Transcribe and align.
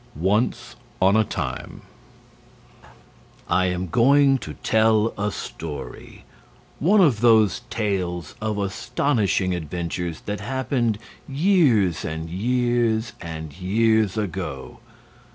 "Once 0.15 0.75
on 0.99 1.15
a 1.15 1.23
Time" 1.23 1.83
I 3.47 3.67
am 3.67 3.85
going 3.85 4.39
to 4.39 4.55
tell 4.55 5.09
a 5.15 5.31
story, 5.31 6.25
one 6.79 7.01
of 7.01 7.21
those 7.21 7.61
tales 7.69 8.33
of 8.41 8.57
astonishing 8.57 9.53
adventures 9.53 10.21
that 10.21 10.39
happened 10.39 10.97
years 11.29 12.03
and 12.03 12.31
years 12.31 13.13
and 13.21 13.53
years 13.53 14.17
ago. 14.17 14.79